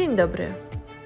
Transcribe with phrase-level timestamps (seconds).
[0.00, 0.54] Dzień dobry.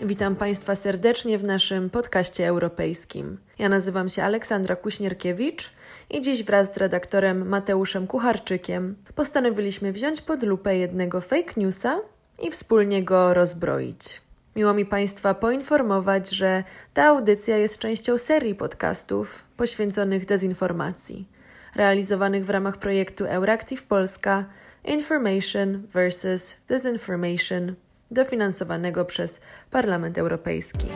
[0.02, 3.38] Witam Państwa serdecznie w naszym podcaście europejskim.
[3.58, 5.70] Ja nazywam się Aleksandra Kuśnierkiewicz
[6.10, 12.00] i dziś wraz z redaktorem Mateuszem Kucharczykiem postanowiliśmy wziąć pod lupę jednego fake newsa
[12.42, 14.20] i wspólnie go rozbroić.
[14.56, 21.28] Miło mi Państwa poinformować, że ta audycja jest częścią serii podcastów poświęconych dezinformacji,
[21.74, 24.44] realizowanych w ramach projektu Euractiv Polska
[24.84, 27.74] Information versus Disinformation,
[28.14, 30.88] dofinansowanego przez Parlament Europejski.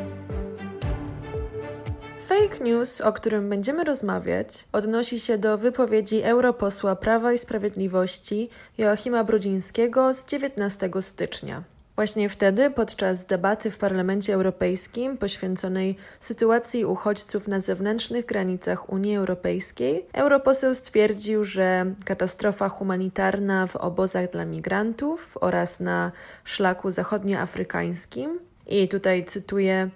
[2.27, 9.25] Fake news, o którym będziemy rozmawiać, odnosi się do wypowiedzi europosła Prawa i Sprawiedliwości Joachima
[9.25, 11.63] Brudzińskiego z 19 stycznia.
[11.99, 20.07] Właśnie wtedy, podczas debaty w Parlamencie Europejskim poświęconej sytuacji uchodźców na zewnętrznych granicach Unii Europejskiej,
[20.13, 26.13] europoseł stwierdził, że katastrofa humanitarna w obozach dla migrantów oraz na
[26.45, 29.89] szlaku zachodnioafrykańskim, i tutaj cytuję,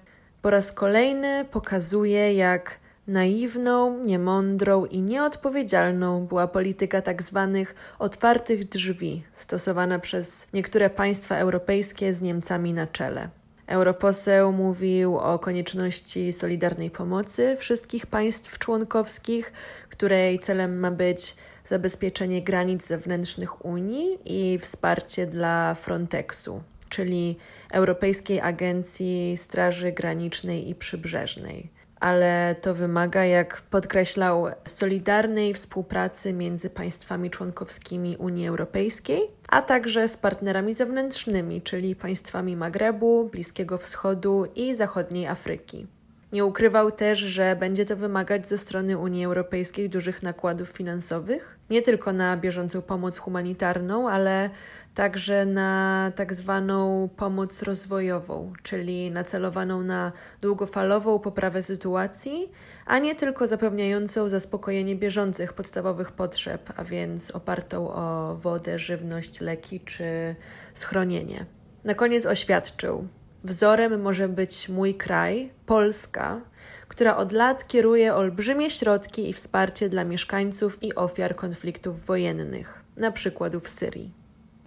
[0.43, 7.65] po raz kolejny pokazuje, jak Naiwną, niemądrą i nieodpowiedzialną była polityka tzw.
[7.67, 13.29] Tak otwartych drzwi, stosowana przez niektóre państwa europejskie z Niemcami na czele.
[13.67, 19.53] Europoseł mówił o konieczności solidarnej pomocy wszystkich państw członkowskich,
[19.89, 21.37] której celem ma być
[21.69, 26.63] zabezpieczenie granic zewnętrznych Unii i wsparcie dla Frontexu,
[26.93, 27.37] czyli
[27.71, 31.71] Europejskiej Agencji Straży Granicznej i Przybrzeżnej
[32.03, 40.17] ale to wymaga, jak podkreślał, solidarnej współpracy między państwami członkowskimi Unii Europejskiej, a także z
[40.17, 45.87] partnerami zewnętrznymi, czyli państwami Magrebu, Bliskiego Wschodu i Zachodniej Afryki.
[46.33, 51.83] Nie ukrywał też, że będzie to wymagać ze strony Unii Europejskiej dużych nakładów finansowych, nie
[51.83, 54.51] tylko na bieżącą pomoc humanitarną, ale
[54.95, 62.53] także na tak zwaną pomoc rozwojową, czyli nacelowaną na długofalową poprawę sytuacji,
[62.87, 69.81] a nie tylko zapewniającą zaspokojenie bieżących podstawowych potrzeb, a więc opartą o wodę, żywność, leki
[69.81, 70.35] czy
[70.75, 71.47] schronienie.
[71.85, 73.09] Na koniec oświadczył:
[73.45, 76.41] Wzorem może być mój kraj, Polska,
[76.89, 83.13] która od lat kieruje olbrzymie środki i wsparcie dla mieszkańców i ofiar konfliktów wojennych, na
[83.13, 84.13] przykład w Syrii.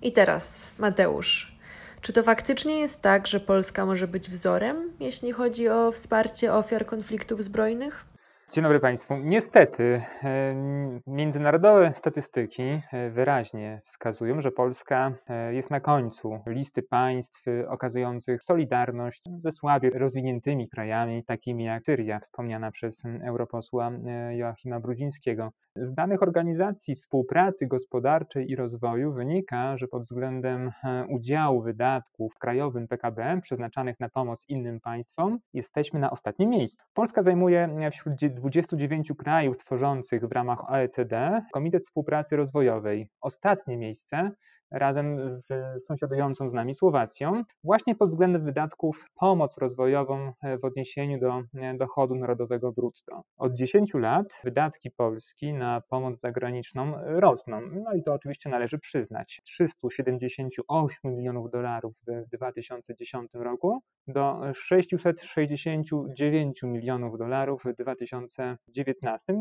[0.01, 1.57] I teraz, Mateusz,
[2.01, 6.85] czy to faktycznie jest tak, że Polska może być wzorem, jeśli chodzi o wsparcie ofiar
[6.85, 8.05] konfliktów zbrojnych?
[8.51, 9.17] Dzień dobry Państwu.
[9.17, 10.55] Niestety, e,
[11.07, 19.23] międzynarodowe statystyki e, wyraźnie wskazują, że Polska e, jest na końcu listy państw okazujących solidarność
[19.39, 23.91] ze słabiej rozwiniętymi krajami, takimi jak Syria, wspomniana przez europosła
[24.31, 25.51] Joachima Brudzińskiego.
[25.75, 30.71] Z danych Organizacji Współpracy Gospodarczej i Rozwoju wynika, że pod względem
[31.09, 36.85] udziału wydatków w krajowym PKB przeznaczanych na pomoc innym państwom jesteśmy na ostatnim miejscu.
[36.93, 43.09] Polska zajmuje wśród 29 krajów tworzących w ramach OECD Komitet Współpracy Rozwojowej.
[43.21, 44.31] Ostatnie miejsce
[44.71, 45.47] razem z
[45.87, 51.77] sąsiadującą z nami Słowacją, właśnie pod względem wydatków pomoc rozwojową e, w odniesieniu do e,
[51.77, 53.23] dochodu narodowego brutto.
[53.37, 57.61] Od 10 lat wydatki Polski na pomoc zagraniczną rosną.
[57.61, 59.41] No i to oczywiście należy przyznać.
[59.43, 69.33] 378 milionów dolarów w 2010 roku do 669 milionów dolarów w 2019.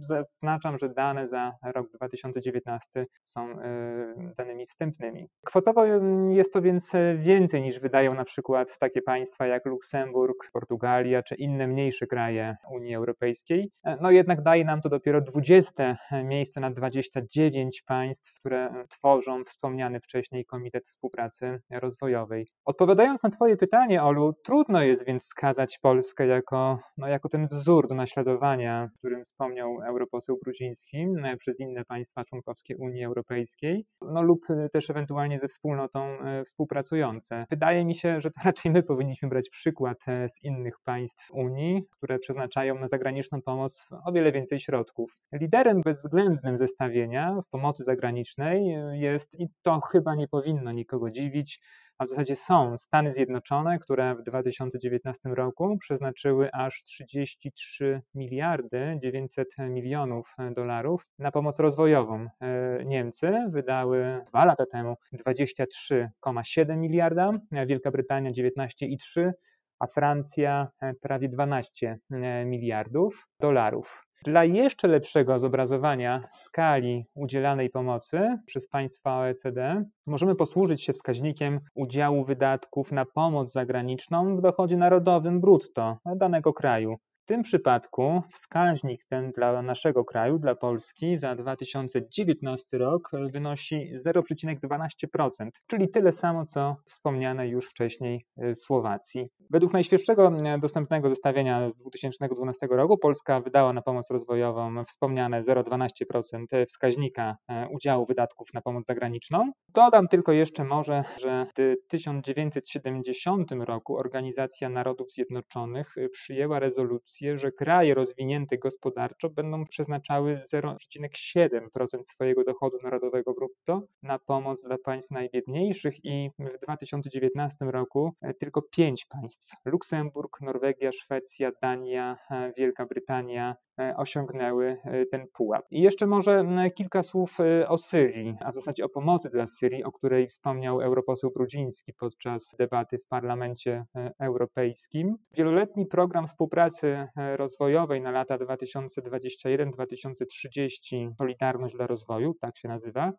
[0.00, 5.28] Zaznaczam, że dane za rok 2019 są e, danymi wstępnymi.
[5.46, 5.84] Kwotowo
[6.30, 11.66] jest to więc więcej niż wydają na przykład takie państwa jak Luksemburg, Portugalia czy inne
[11.66, 13.70] mniejsze kraje Unii Europejskiej.
[14.00, 20.44] No jednak daje nam to dopiero 20 miejsce na 29 państw, które tworzą wspomniany wcześniej
[20.44, 22.46] Komitet Współpracy Rozwojowej.
[22.64, 27.88] Odpowiadając na Twoje pytanie, Olu, trudno jest więc wskazać Polskę jako, no, jako ten wzór
[27.88, 31.06] do naśladowania, o którym wspomniał europoseł Brudziński
[31.38, 37.46] przez inne państwa członkowskie Unii Europejskiej, no lub też ewentualnie ze wspólnotą e, współpracujące.
[37.50, 41.82] Wydaje mi się, że to raczej my powinniśmy brać przykład e, z innych państw Unii,
[41.90, 45.16] które przeznaczają na zagraniczną pomoc o wiele więcej środków.
[45.32, 51.60] Liderem bezwzględnym zestawienia w pomocy zagranicznej e, jest, i to chyba nie powinno nikogo dziwić,
[52.00, 59.48] a w zasadzie są Stany Zjednoczone, które w 2019 roku przeznaczyły aż 33 miliardy 900
[59.58, 62.26] milionów dolarów na pomoc rozwojową.
[62.40, 67.32] E, Niemcy wydały dwa lata temu 23,7 miliarda,
[67.66, 69.30] Wielka Brytania 19,3
[69.78, 74.09] a Francja e, prawie 12 e, miliardów dolarów.
[74.24, 82.24] Dla jeszcze lepszego zobrazowania skali udzielanej pomocy przez państwa OECD możemy posłużyć się wskaźnikiem udziału
[82.24, 86.96] wydatków na pomoc zagraniczną w dochodzie narodowym brutto danego kraju
[87.30, 95.88] tym przypadku wskaźnik ten dla naszego kraju, dla Polski za 2019 rok wynosi 0,12%, czyli
[95.88, 99.28] tyle samo co wspomniane już wcześniej y, Słowacji.
[99.50, 106.66] Według najświeższego y, dostępnego zestawienia z 2012 roku Polska wydała na pomoc rozwojową wspomniane 0,12%
[106.66, 109.52] wskaźnika y, udziału wydatków na pomoc zagraniczną.
[109.68, 117.94] Dodam tylko jeszcze może, że w 1970 roku Organizacja Narodów Zjednoczonych przyjęła rezolucję że kraje
[117.94, 126.30] rozwinięte gospodarczo będą przeznaczały 0,7% swojego dochodu narodowego brutto na pomoc dla państw najbiedniejszych i
[126.38, 129.54] w 2019 roku e, tylko pięć państw.
[129.64, 133.56] Luksemburg, Norwegia, Szwecja, Dania, e, Wielka Brytania,
[133.96, 135.66] osiągnęły e, ten pułap.
[135.70, 136.44] I jeszcze może
[136.74, 140.80] kilka słów e, o Syrii, a w zasadzie o pomocy dla Syrii, o której wspomniał
[140.80, 143.84] europoseł Brudziński podczas debaty w Parlamencie
[144.20, 145.16] Europejskim.
[145.36, 147.06] Wieloletni program współpracy
[147.36, 153.12] rozwojowej na lata 2021-2030 Solidarność dla rozwoju, tak się nazywa,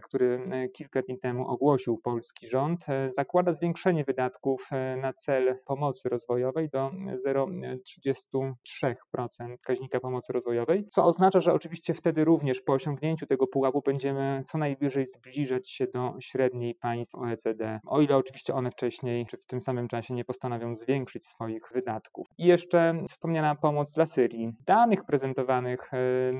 [0.00, 5.58] który e, kilka dni temu ogłosił polski rząd, e, zakłada zwiększenie wydatków e, na cel
[5.64, 6.90] pomocy rozwojowej do
[7.26, 14.42] 0,33% wskaźnika pomocy rozwojowej, co oznacza, że oczywiście wtedy również po osiągnięciu tego pułapu będziemy
[14.46, 19.46] co najwyżej zbliżać się do średniej państw OECD, o ile oczywiście one wcześniej czy w
[19.46, 22.26] tym samym czasie nie postanowią zwiększyć swoich wydatków.
[22.38, 24.52] I jeszcze wspomniana pomoc dla Syrii.
[24.66, 25.90] Danych prezentowanych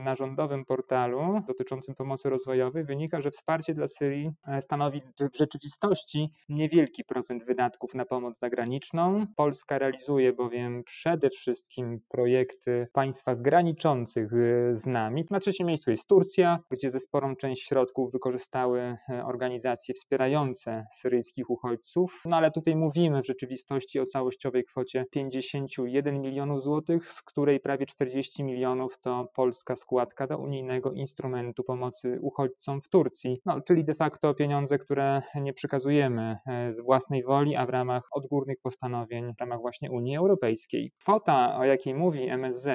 [0.04, 5.36] na rządowym portalu dotyczącym pomocy rozwojowej wynika, że w wsparcie dla Syrii e, stanowi w
[5.36, 9.26] rzeczywistości niewielki procent wydatków na pomoc zagraniczną.
[9.36, 15.24] Polska realizuje bowiem przede wszystkim projekty w państwach graniczących e, z nami.
[15.30, 21.50] Na trzecim miejscu jest Turcja, gdzie ze sporą część środków wykorzystały e, organizacje wspierające syryjskich
[21.50, 22.22] uchodźców.
[22.24, 27.86] No ale tutaj mówimy w rzeczywistości o całościowej kwocie 51 milionów złotych, z której prawie
[27.86, 33.94] 40 milionów to polska składka do unijnego instrumentu pomocy uchodźcom w Turcji no, czyli de
[33.94, 39.40] facto pieniądze, które nie przekazujemy e, z własnej woli, a w ramach odgórnych postanowień w
[39.40, 40.92] ramach właśnie Unii Europejskiej.
[41.00, 42.66] Kwota, o jakiej mówi MSZ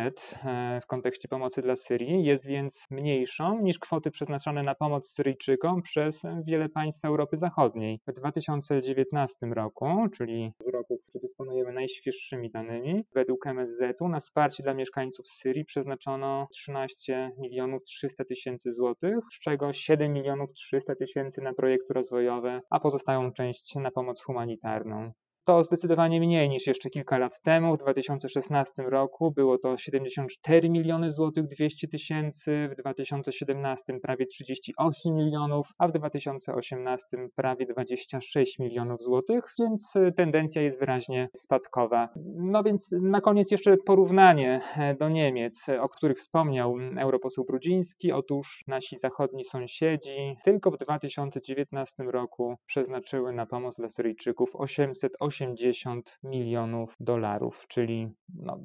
[0.46, 5.82] e, w kontekście pomocy dla Syrii, jest więc mniejszą niż kwoty przeznaczone na pomoc Syryjczykom
[5.82, 8.00] przez wiele państw Europy Zachodniej.
[8.08, 14.64] W 2019 roku, czyli z roku, w którym dysponujemy najświeższymi danymi, według MSZ-u na wsparcie
[14.64, 20.96] dla mieszkańców Syrii przeznaczono 13 milionów 300 tysięcy złotych, z czego 7 milionów milionów 300
[20.96, 25.12] tysięcy na projekty rozwojowe, a pozostałą część na pomoc humanitarną.
[25.48, 27.76] To zdecydowanie mniej niż jeszcze kilka lat temu.
[27.76, 35.68] W 2016 roku było to 74 miliony złotych 200 tysięcy, w 2017 prawie 38 milionów,
[35.78, 42.10] a w 2018 prawie 26 milionów złotych, więc tendencja jest wyraźnie spadkowa.
[42.36, 44.62] No więc na koniec jeszcze porównanie
[45.00, 48.12] do Niemiec, o których wspomniał europoseł Brudziński.
[48.12, 56.20] Otóż nasi zachodni sąsiedzi tylko w 2019 roku przeznaczyły na pomoc dla Syryjczyków 808 80
[56.24, 58.60] milionów dolarów, czyli no,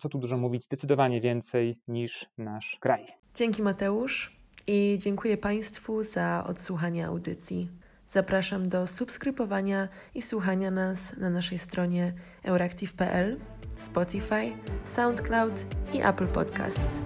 [0.00, 3.06] co tu dużo mówić, zdecydowanie więcej niż nasz kraj.
[3.34, 4.36] Dzięki Mateusz
[4.66, 7.70] i dziękuję Państwu za odsłuchanie audycji.
[8.08, 13.40] Zapraszam do subskrybowania i słuchania nas na naszej stronie euractiv.pl,
[13.74, 14.52] Spotify,
[14.84, 17.02] SoundCloud i Apple Podcasts.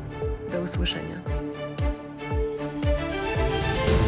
[0.52, 1.22] Do usłyszenia.